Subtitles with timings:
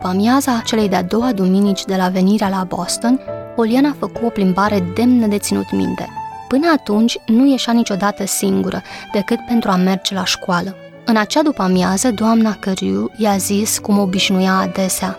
[0.00, 3.20] După amiaza celei de-a doua duminici de la venirea la Boston,
[3.54, 6.08] Poliana făcu o plimbare demnă de ținut minte.
[6.48, 8.82] Până atunci nu ieșea niciodată singură,
[9.12, 10.76] decât pentru a merge la școală.
[11.04, 15.18] În acea după amiază, doamna Căriu i-a zis cum obișnuia adesea.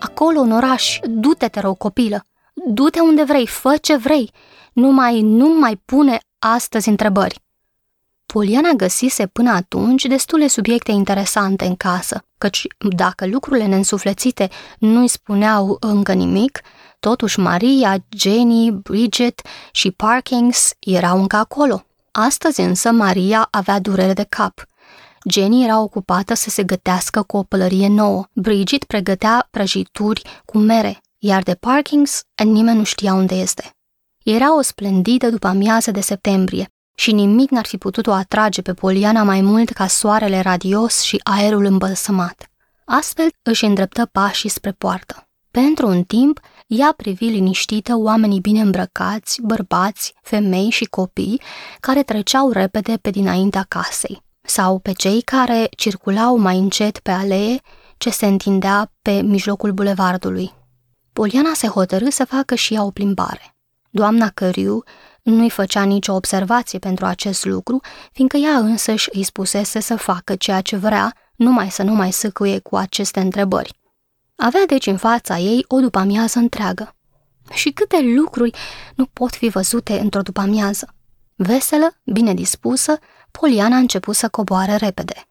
[0.00, 2.24] Acolo, în oraș, du-te, te rog, copilă.
[2.66, 4.30] Du-te unde vrei, fă ce vrei.
[4.72, 7.38] Numai nu mai pune astăzi întrebări.
[8.26, 12.66] Poliana găsise până atunci destule subiecte interesante în casă, căci
[12.96, 16.60] dacă lucrurile neînsuflețite nu-i spuneau încă nimic,
[17.00, 19.40] totuși Maria, Jenny, Bridget
[19.72, 21.84] și Parkings erau încă acolo.
[22.10, 24.62] Astăzi însă Maria avea durere de cap–
[25.30, 28.24] Jenny era ocupată să se gătească cu o pălărie nouă.
[28.32, 33.70] Bridget pregătea prăjituri cu mere, iar de Parkings nimeni nu știa unde este.
[34.24, 38.74] Era o splendidă după amiază de septembrie și nimic n-ar fi putut o atrage pe
[38.74, 42.50] Poliana mai mult ca soarele radios și aerul îmbălsămat.
[42.84, 45.28] Astfel își îndreptă pașii spre poartă.
[45.50, 51.40] Pentru un timp, ea privi liniștită oamenii bine îmbrăcați, bărbați, femei și copii
[51.80, 57.60] care treceau repede pe dinaintea casei sau pe cei care circulau mai încet pe alee
[57.96, 60.52] ce se întindea pe mijlocul bulevardului.
[61.12, 63.54] Poliana se hotărâ să facă și ea o plimbare.
[63.90, 64.82] Doamna Căriu
[65.26, 67.80] nu-i făcea nicio observație pentru acest lucru,
[68.12, 72.58] fiindcă ea însăși îi spusese să facă ceea ce vrea, numai să nu mai săcuie
[72.58, 73.78] cu aceste întrebări.
[74.36, 76.94] Avea deci în fața ei o după-amiază întreagă.
[77.52, 78.58] Și câte lucruri
[78.94, 80.94] nu pot fi văzute într-o după-amiază.
[81.34, 82.98] Veselă, bine dispusă,
[83.30, 85.22] Poliana a început să coboare repede.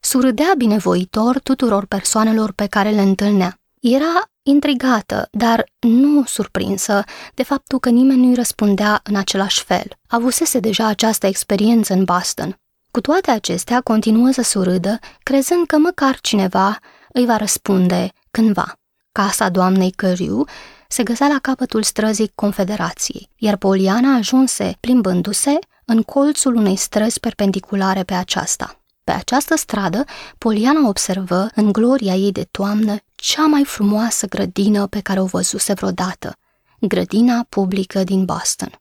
[0.00, 3.60] Surâdea binevoitor tuturor persoanelor pe care le întâlnea.
[3.80, 9.98] Era intrigată, dar nu surprinsă de faptul că nimeni nu-i răspundea în același fel.
[10.08, 12.56] Avusese deja această experiență în Boston.
[12.90, 16.78] Cu toate acestea, continuă să surâdă, crezând că măcar cineva
[17.12, 18.74] îi va răspunde cândva.
[19.12, 20.44] Casa doamnei Căriu
[20.88, 28.02] se găsea la capătul străzii Confederației, iar Poliana ajunse, plimbându-se, în colțul unei străzi perpendiculare
[28.02, 28.79] pe aceasta.
[29.04, 30.04] Pe această stradă,
[30.38, 35.72] Poliana observă, în gloria ei de toamnă, cea mai frumoasă grădină pe care o văzuse
[35.72, 36.36] vreodată,
[36.80, 38.80] grădina publică din Boston.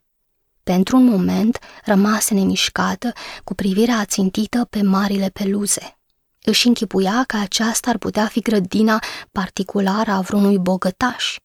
[0.64, 3.12] Pentru un moment rămase nemișcată,
[3.44, 5.98] cu privirea ațintită pe marile peluze.
[6.44, 11.38] Își închipuia că aceasta ar putea fi grădina particulară a vreunui bogătaș.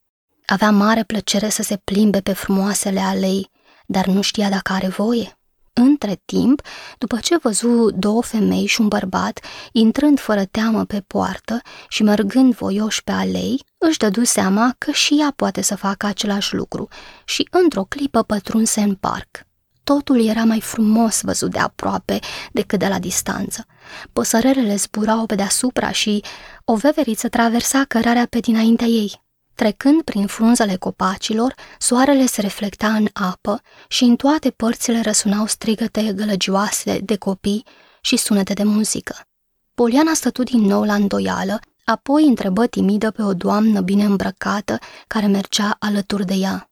[0.47, 3.51] Avea mare plăcere să se plimbe pe frumoasele alei,
[3.87, 5.39] dar nu știa dacă are voie.
[5.81, 6.63] Între timp,
[6.99, 9.41] după ce văzu două femei și un bărbat
[9.73, 15.17] intrând fără teamă pe poartă și mergând voioși pe alei, își dădu seama că și
[15.21, 16.89] ea poate să facă același lucru
[17.25, 19.47] și într-o clipă pătrunse în parc.
[19.85, 22.19] Totul era mai frumos văzut de aproape
[22.53, 23.67] decât de la distanță.
[24.13, 26.25] Păsărelele zburau pe deasupra și
[26.65, 29.24] o veveriță traversa cărarea pe dinaintea ei.
[29.55, 36.13] Trecând prin frunzele copacilor, soarele se reflecta în apă și în toate părțile răsunau strigăte
[36.13, 37.65] gălăgioase de copii
[38.01, 39.17] și sunete de muzică.
[39.75, 45.27] Poliana stătu din nou la îndoială, apoi întrebă timidă pe o doamnă bine îmbrăcată care
[45.27, 46.71] mergea alături de ea.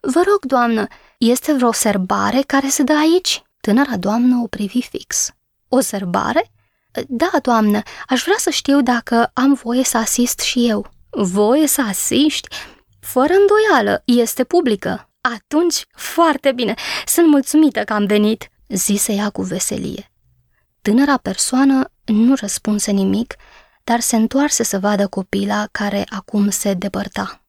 [0.00, 0.86] Vă rog, doamnă,
[1.18, 5.30] este vreo serbare care se dă aici?" Tânăra doamnă o privi fix.
[5.68, 6.50] O serbare?
[7.08, 11.82] Da, doamnă, aș vrea să știu dacă am voie să asist și eu." Voie să
[11.88, 12.48] asiști?
[13.00, 15.10] Fără îndoială, este publică.
[15.20, 16.74] Atunci, foarte bine,
[17.06, 20.10] sunt mulțumită că am venit, zise ea cu veselie.
[20.82, 23.34] Tânăra persoană nu răspunse nimic,
[23.84, 27.44] dar se întoarse să vadă copila care acum se depărta.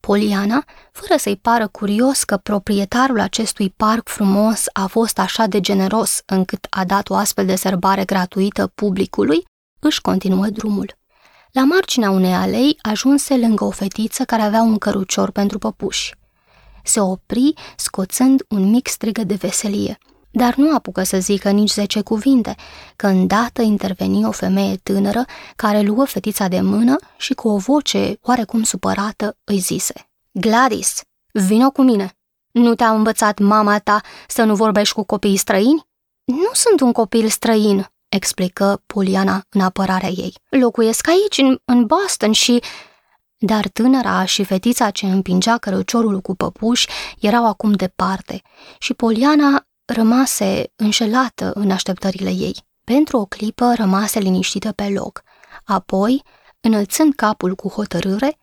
[0.00, 6.22] Poliana, fără să-i pară curios că proprietarul acestui parc frumos a fost așa de generos
[6.26, 9.44] încât a dat o astfel de sărbare gratuită publicului,
[9.78, 10.97] își continuă drumul.
[11.58, 16.14] La marginea unei alei ajunse lângă o fetiță care avea un cărucior pentru păpuși.
[16.84, 19.98] Se opri, scoțând un mic strigă de veselie,
[20.30, 22.54] dar nu apucă să zică nici zece cuvinte,
[22.96, 25.24] că îndată interveni o femeie tânără
[25.56, 29.94] care luă fetița de mână și cu o voce oarecum supărată îi zise
[30.30, 31.02] Gladys,
[31.32, 32.12] vino cu mine!
[32.50, 35.86] Nu te-a învățat mama ta să nu vorbești cu copiii străini?
[36.24, 40.34] Nu sunt un copil străin, explică Poliana în apărarea ei.
[40.48, 42.62] Locuiesc aici, în, în Boston și...
[43.40, 46.88] Dar tânăra și fetița ce împingea cărăciorul cu păpuși
[47.20, 48.42] erau acum departe
[48.78, 52.56] și Poliana rămase înșelată în așteptările ei.
[52.84, 55.22] Pentru o clipă rămase liniștită pe loc.
[55.64, 56.22] Apoi,
[56.60, 58.38] înălțând capul cu hotărâre,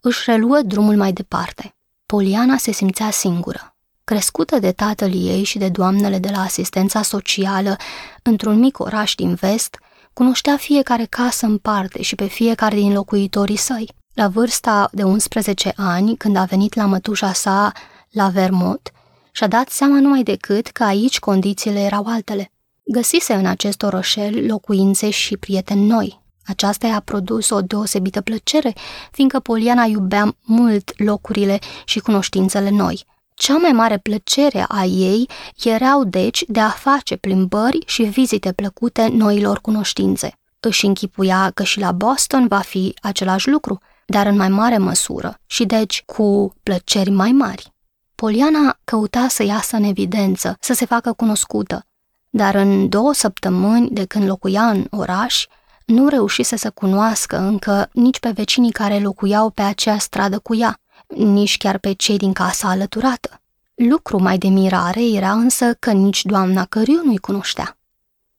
[0.00, 1.74] își reluă drumul mai departe.
[2.06, 3.69] Poliana se simțea singură.
[4.10, 7.76] Crescută de tatăl ei și de doamnele de la asistența socială
[8.22, 9.78] într-un mic oraș din vest,
[10.12, 13.88] cunoștea fiecare casă în parte și pe fiecare din locuitorii săi.
[14.14, 17.72] La vârsta de 11 ani, când a venit la mătușa sa
[18.10, 18.92] la Vermont,
[19.32, 22.52] și-a dat seama numai decât că aici condițiile erau altele.
[22.84, 26.20] Găsise în acest orășel locuințe și prieteni noi.
[26.44, 28.74] Aceasta i-a produs o deosebită plăcere,
[29.10, 33.08] fiindcă Poliana iubea mult locurile și cunoștințele noi.
[33.40, 35.28] Cea mai mare plăcere a ei
[35.64, 40.38] erau deci de a face plimbări și vizite plăcute noilor cunoștințe.
[40.60, 45.34] Își închipuia că și la Boston va fi același lucru, dar în mai mare măsură
[45.46, 47.72] și deci cu plăceri mai mari.
[48.14, 51.86] Poliana căuta să iasă în evidență, să se facă cunoscută,
[52.30, 55.46] dar în două săptămâni de când locuia în oraș,
[55.84, 60.80] nu reușise să cunoască încă nici pe vecinii care locuiau pe acea stradă cu ea,
[61.14, 63.40] nici chiar pe cei din casa alăturată.
[63.74, 67.78] Lucru mai de mirare era însă că nici doamna Căriu nu-i cunoștea.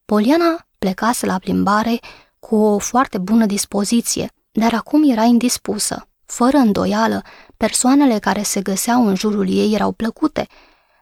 [0.06, 2.00] Poliana plecase la plimbare
[2.40, 6.08] cu o foarte bună dispoziție, dar acum era indispusă.
[6.26, 7.22] Fără îndoială,
[7.58, 10.48] persoanele care se găseau în jurul ei erau plăcute,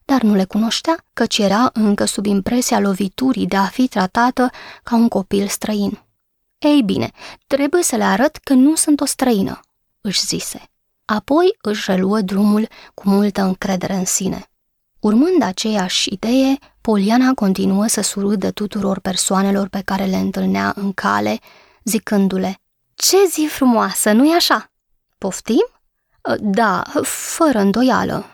[0.05, 4.49] dar nu le cunoștea, căci era încă sub impresia loviturii de a fi tratată
[4.83, 5.99] ca un copil străin.
[6.57, 7.11] Ei bine,
[7.47, 9.59] trebuie să le arăt că nu sunt o străină,
[10.01, 10.68] își zise.
[11.09, 14.49] Apoi își reluă drumul cu multă încredere în sine.
[14.99, 21.39] Urmând aceeași idee, Poliana continuă să surâdă tuturor persoanelor pe care le întâlnea în cale,
[21.83, 22.59] zicându-le,
[22.95, 24.71] Ce zi frumoasă, nu-i așa?"
[25.17, 25.65] Poftim?"
[26.39, 28.25] Da, fără îndoială,"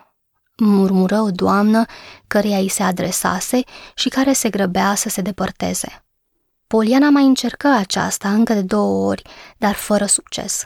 [0.57, 1.86] murmură o doamnă
[2.28, 3.63] căreia îi se adresase
[3.95, 6.06] și care se grăbea să se depărteze.
[6.68, 9.21] Poliana mai încercă aceasta încă de două ori,
[9.57, 10.63] dar fără succes.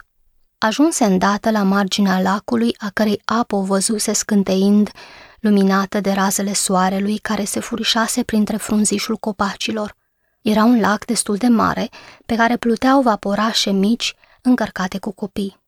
[0.60, 4.92] Ajunse îndată la marginea lacului, a cărei apă o văzuse scânteind,
[5.40, 9.96] luminată de razele soarelui care se furișase printre frunzișul copacilor.
[10.42, 11.90] Era un lac destul de mare,
[12.26, 15.60] pe care pluteau vaporașe mici, încărcate cu copii.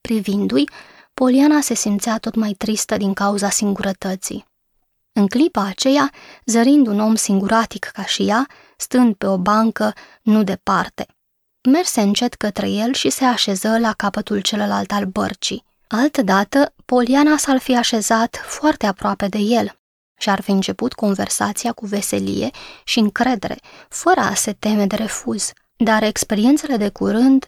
[0.00, 0.68] Privindu-i,
[1.14, 4.46] Poliana se simțea tot mai tristă din cauza singurătății.
[5.12, 6.10] În clipa aceea,
[6.44, 8.46] zărind un om singuratic ca și ea,
[8.76, 11.06] stând pe o bancă nu departe.
[11.70, 15.64] Merse încet către el și se așeză la capătul celălalt al bărcii.
[15.88, 19.78] Altădată, Poliana s-ar fi așezat foarte aproape de el
[20.18, 22.50] și ar fi început conversația cu veselie
[22.84, 23.56] și încredere,
[23.88, 25.52] fără a se teme de refuz.
[25.76, 27.46] Dar experiențele de curând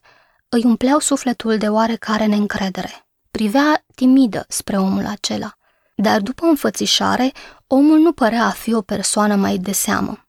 [0.48, 3.06] îi umpleau sufletul de oarecare neîncredere.
[3.30, 5.52] Privea timidă spre omul acela,
[5.94, 7.32] dar după înfățișare,
[7.66, 10.25] omul nu părea a fi o persoană mai de seamă.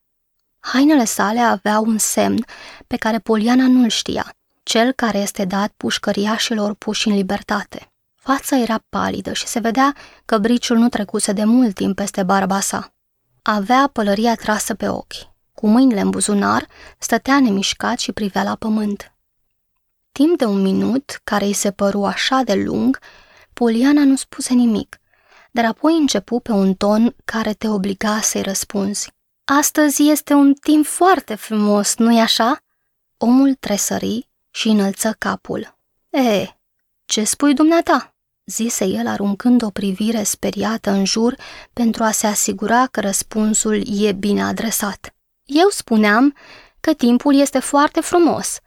[0.72, 2.46] Hainele sale aveau un semn
[2.88, 7.92] pe care Poliana nu-l știa, cel care este dat pușcăriașilor puși în libertate.
[8.16, 12.60] Fața era palidă și se vedea că briciul nu trecuse de mult timp peste barba
[12.60, 12.94] sa.
[13.42, 15.14] Avea pălăria trasă pe ochi.
[15.54, 16.68] Cu mâinile în buzunar,
[16.98, 19.14] stătea nemișcat și privea la pământ.
[20.12, 23.00] Timp de un minut, care îi se păru așa de lung,
[23.54, 25.00] Poliana nu spuse nimic,
[25.52, 29.16] dar apoi începu pe un ton care te obliga să-i răspunzi.
[29.49, 32.59] Astăzi este un timp foarte frumos, nu-i așa?
[33.18, 35.77] Omul tresări și înălță capul.
[36.09, 36.47] E,
[37.06, 38.16] ce spui dumneata?
[38.45, 41.35] zise el aruncând o privire speriată în jur
[41.73, 45.16] pentru a se asigura că răspunsul e bine adresat.
[45.44, 46.35] Eu spuneam
[46.80, 48.59] că timpul este foarte frumos,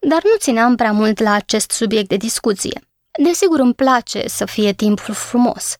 [0.00, 2.88] dar nu țineam prea mult la acest subiect de discuție.
[3.22, 5.76] Desigur îmi place să fie timpul frumos,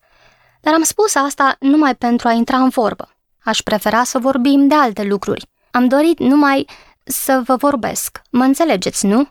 [0.61, 3.18] dar am spus asta numai pentru a intra în vorbă.
[3.43, 5.49] Aș prefera să vorbim de alte lucruri.
[5.71, 6.67] Am dorit numai
[7.03, 8.21] să vă vorbesc.
[8.29, 9.29] Mă înțelegeți, nu?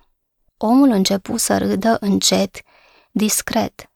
[0.56, 2.56] Omul începu să râdă încet,
[3.10, 3.90] discret.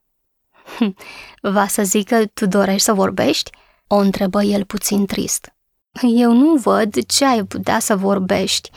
[1.41, 3.51] Va să zic că tu dorești să vorbești?
[3.87, 5.53] O întrebă el puțin trist.
[6.01, 8.69] Eu nu văd ce ai putea să vorbești,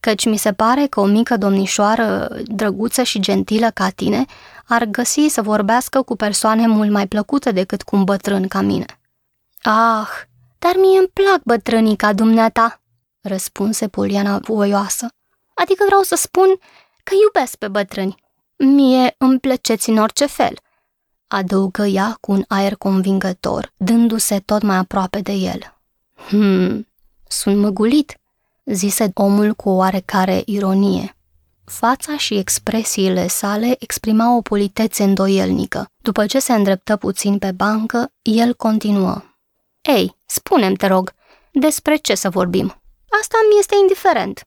[0.00, 4.24] căci mi se pare că o mică domnișoară drăguță și gentilă ca tine
[4.66, 9.00] ar găsi să vorbească cu persoane mult mai plăcute decât cu un bătrân ca mine.
[9.62, 10.08] Ah,
[10.64, 12.80] dar mie îmi plac bătrânii ca dumneata,
[13.20, 15.06] răspunse Poliana voioasă.
[15.54, 16.46] Adică vreau să spun
[17.02, 18.14] că iubesc pe bătrâni.
[18.56, 20.54] Mie îmi plăceți în orice fel,
[21.26, 25.76] adăugă ea cu un aer convingător, dându-se tot mai aproape de el.
[26.28, 26.88] Hmm,
[27.28, 28.20] sunt măgulit,
[28.64, 31.16] zise omul cu oarecare ironie.
[31.64, 35.86] Fața și expresiile sale exprimau o politețe îndoielnică.
[36.02, 39.33] După ce se îndreptă puțin pe bancă, el continuă.
[39.88, 41.12] Ei, spunem te rog,
[41.50, 42.82] despre ce să vorbim?
[43.20, 44.40] Asta mi este indiferent,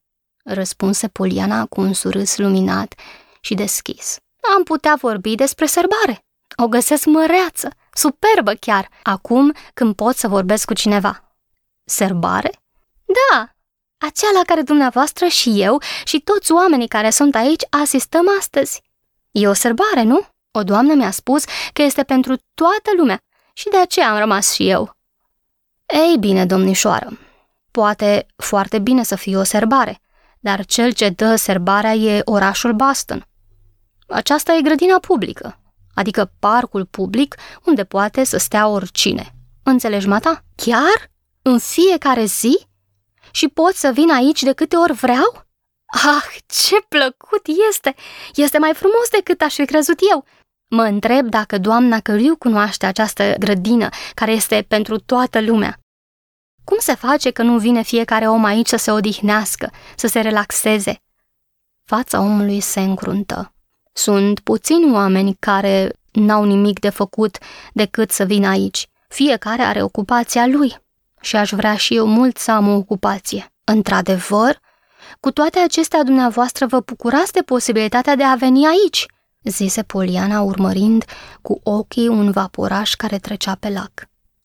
[0.43, 2.93] răspunse Poliana cu un surâs luminat
[3.41, 4.17] și deschis.
[4.55, 6.25] Am putea vorbi despre sărbare.
[6.55, 11.35] O găsesc măreață, superbă chiar, acum când pot să vorbesc cu cineva.
[11.85, 12.51] Serbare?
[13.05, 13.49] Da,
[13.97, 18.81] acea la care dumneavoastră și eu și toți oamenii care sunt aici asistăm astăzi.
[19.31, 20.27] E o sărbare, nu?
[20.51, 23.19] O doamnă mi-a spus că este pentru toată lumea
[23.53, 24.96] și de aceea am rămas și eu.
[25.93, 27.17] Ei bine, domnișoară,
[27.71, 29.99] poate foarte bine să fie o serbare,
[30.39, 33.27] dar cel ce dă serbarea e orașul Boston.
[34.07, 35.59] Aceasta e grădina publică,
[35.93, 39.33] adică parcul public unde poate să stea oricine.
[39.63, 40.43] Înțelegi, mata?
[40.55, 41.11] Chiar?
[41.41, 42.67] În fiecare zi?
[43.31, 45.45] Și pot să vin aici de câte ori vreau?
[45.85, 47.95] Ah, ce plăcut este!
[48.35, 50.25] Este mai frumos decât aș fi crezut eu.
[50.69, 55.79] Mă întreb dacă doamna Căriu cunoaște această grădină care este pentru toată lumea.
[56.63, 61.01] Cum se face că nu vine fiecare om aici să se odihnească, să se relaxeze?
[61.83, 63.53] Fața omului se încruntă.
[63.93, 67.37] Sunt puțini oameni care n-au nimic de făcut
[67.73, 68.87] decât să vină aici.
[69.07, 70.75] Fiecare are ocupația lui
[71.21, 73.53] și aș vrea și eu mult să am o ocupație.
[73.63, 74.59] Într-adevăr,
[75.19, 79.05] cu toate acestea dumneavoastră vă bucurați de posibilitatea de a veni aici,
[79.49, 81.05] zise Poliana urmărind
[81.41, 83.91] cu ochii un vaporaș care trecea pe lac.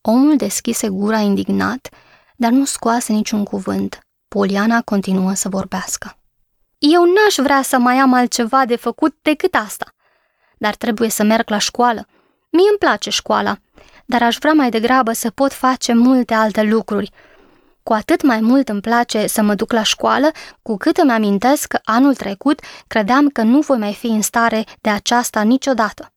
[0.01, 1.89] Omul deschise gura indignat,
[2.37, 3.99] dar nu scoase niciun cuvânt.
[4.29, 6.17] Poliana continuă să vorbească.
[6.79, 9.95] Eu n-aș vrea să mai am altceva de făcut decât asta,
[10.59, 12.07] dar trebuie să merg la școală.
[12.51, 13.57] Mie îmi place școala,
[14.07, 17.11] dar aș vrea mai degrabă să pot face multe alte lucruri.
[17.83, 20.31] Cu atât mai mult îmi place să mă duc la școală,
[20.63, 24.65] cu cât îmi amintesc că anul trecut credeam că nu voi mai fi în stare
[24.81, 26.13] de aceasta niciodată.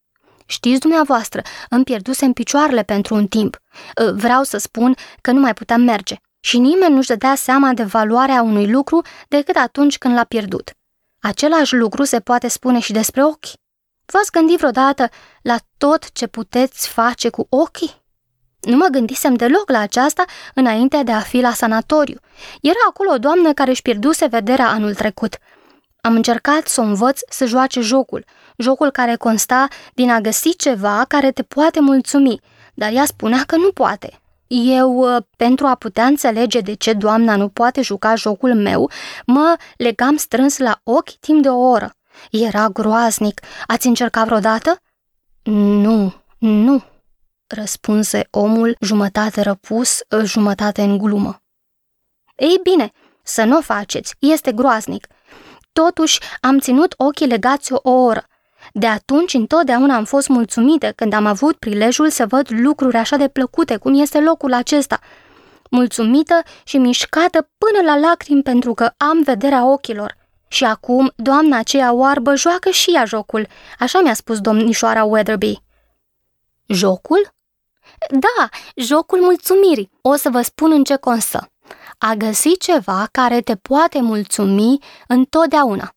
[0.46, 3.58] Știți dumneavoastră, îmi pierdusem picioarele pentru un timp.
[3.98, 7.84] Ă, vreau să spun că nu mai puteam merge și nimeni nu-și dădea seama de
[7.84, 10.72] valoarea unui lucru decât atunci când l-a pierdut.
[11.20, 13.46] Același lucru se poate spune și despre ochi.
[14.06, 15.10] V-ați gândit vreodată
[15.42, 18.04] la tot ce puteți face cu ochii?
[18.66, 22.20] Nu mă gândisem deloc la aceasta înainte de a fi la sanatoriu.
[22.62, 25.38] Era acolo o doamnă care își pierduse vederea anul trecut.
[26.02, 28.26] Am încercat să o învăț să joace jocul,
[28.58, 32.40] jocul care consta din a găsi ceva care te poate mulțumi,
[32.74, 34.20] dar ea spunea că nu poate.
[34.48, 38.90] Eu, uh, pentru a putea înțelege de ce doamna nu poate juca jocul meu,
[39.26, 41.94] mă legam strâns la ochi timp de o oră.
[42.32, 43.42] Era groaznic.
[43.68, 44.80] Ați încercat vreodată?
[45.44, 46.84] Nu, nu,
[47.56, 51.42] răspunse omul jumătate răpus, jumătate în glumă.
[52.36, 52.92] Ei bine,
[53.24, 55.08] să nu o faceți, este groaznic.
[55.74, 58.26] Totuși, am ținut ochii legați o oră.
[58.74, 63.28] De atunci, întotdeauna am fost mulțumită când am avut prilejul să văd lucruri așa de
[63.28, 65.00] plăcute cum este locul acesta.
[65.70, 71.94] Mulțumită și mișcată până la lacrimi pentru că am vederea ochilor– și acum doamna aceea
[71.94, 73.48] oarbă joacă și ea jocul,
[73.80, 75.64] așa mi-a spus domnișoara Weatherby.
[76.66, 77.35] Jocul?
[78.10, 79.92] Da, jocul mulțumirii.
[80.02, 81.52] O să vă spun în ce constă.
[81.98, 85.96] A găsi ceva care te poate mulțumi întotdeauna.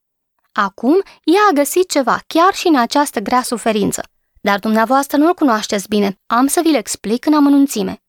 [0.53, 4.03] Acum, ea a găsit ceva, chiar și în această grea suferință.
[4.41, 6.19] Dar dumneavoastră nu-l cunoașteți bine.
[6.27, 8.03] Am să vi-l explic în amănunțime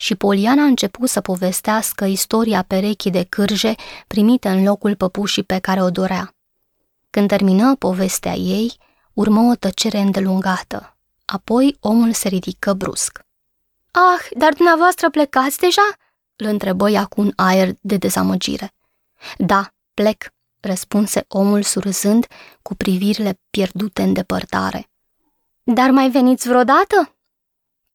[0.00, 3.74] și Poliana a început să povestească istoria perechii de cârje
[4.06, 6.34] primite în locul păpușii pe care o dorea.
[7.10, 8.76] Când termină povestea ei,
[9.12, 10.97] urmă o tăcere îndelungată.
[11.32, 13.20] Apoi omul se ridică brusc.
[13.90, 15.88] Ah, dar dumneavoastră plecați deja?"
[16.36, 18.74] îl întrebă ea cu un aer de dezamăgire.
[19.38, 22.26] Da, plec," răspunse omul surâzând
[22.62, 24.88] cu privirile pierdute în depărtare.
[25.62, 27.16] Dar mai veniți vreodată?"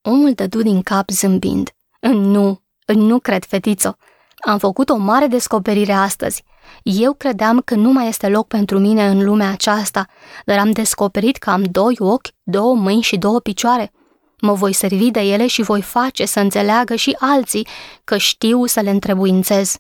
[0.02, 1.72] Omul dădu din cap zâmbind.
[2.02, 3.96] Nu, nu cred, fetițo.
[4.38, 6.44] Am făcut o mare descoperire astăzi.
[6.84, 10.06] Eu credeam că nu mai este loc pentru mine în lumea aceasta,
[10.46, 13.92] dar am descoperit că am doi ochi, două mâini și două picioare.
[14.40, 17.68] Mă voi servi de ele și voi face să înțeleagă și alții
[18.04, 19.76] că știu să le întrebuințez.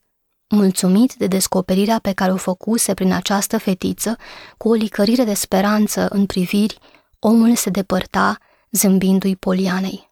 [0.49, 4.15] Mulțumit de descoperirea pe care o făcuse prin această fetiță,
[4.57, 6.77] cu o licărire de speranță în priviri,
[7.19, 8.37] omul se depărta,
[8.71, 10.11] zâmbindu-i Polianei.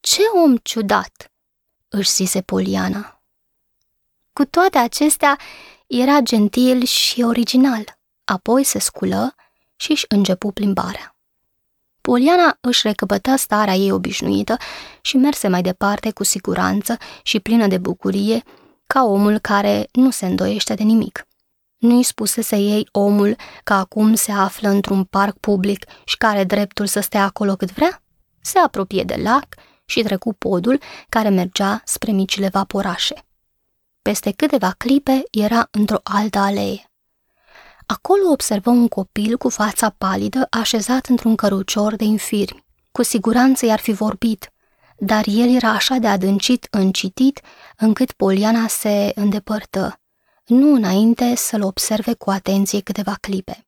[0.00, 1.32] Ce om ciudat!"
[1.88, 3.22] își zise Poliana.
[4.32, 5.38] Cu toate acestea,
[5.88, 7.98] era gentil și original.
[8.24, 9.34] Apoi se sculă
[9.76, 11.16] și își începu plimbarea.
[12.00, 14.56] Poliana își recăpătă starea ei obișnuită
[15.00, 18.42] și merse mai departe cu siguranță și plină de bucurie,
[18.86, 21.26] ca omul care nu se îndoiește de nimic.
[21.78, 26.86] Nu-i spusese ei omul că acum se află într-un parc public și care are dreptul
[26.86, 28.02] să stea acolo cât vrea?
[28.40, 29.46] Se apropie de lac
[29.84, 33.27] și trecu podul care mergea spre micile vaporașe.
[34.08, 36.90] Peste câteva clipe era într-o altă alee.
[37.86, 42.64] Acolo observă un copil cu fața palidă așezat într-un cărucior de infirmi.
[42.92, 44.52] Cu siguranță i-ar fi vorbit,
[44.98, 47.40] dar el era așa de adâncit în citit
[47.76, 50.00] încât Poliana se îndepărtă,
[50.46, 53.67] nu înainte să-l observe cu atenție câteva clipe.